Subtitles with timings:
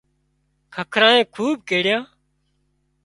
[0.73, 2.03] ککرانئي تٽ کوٻ ڪيڙيان